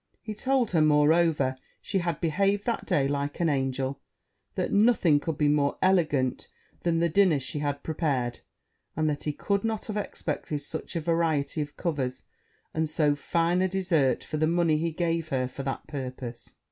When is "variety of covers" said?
11.01-12.23